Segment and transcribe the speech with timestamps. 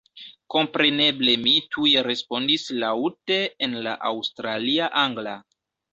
[0.53, 5.37] Kompreneble mi tuj respondis laŭte en la aŭstralia angla.